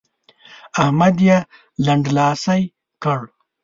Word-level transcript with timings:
احمد 0.81 1.15
يې 1.27 1.37
لنډلاسی 1.85 2.61
کړ. 3.03 3.21